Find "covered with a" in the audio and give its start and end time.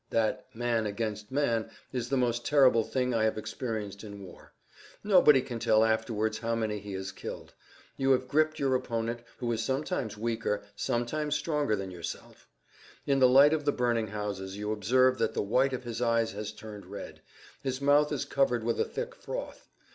18.25-18.85